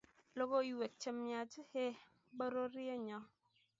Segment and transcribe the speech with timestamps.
[0.37, 1.95] Logoiwech che miach, Eh
[2.37, 3.19] bororyo